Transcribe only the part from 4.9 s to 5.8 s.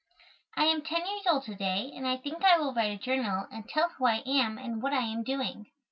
I am doing.